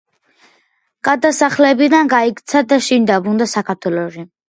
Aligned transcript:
გადასახლებიდან 1.09 2.11
გაიქცა 2.17 2.65
და 2.75 2.83
დაბრუნდა 3.15 3.53
საქართველოში. 3.57 4.31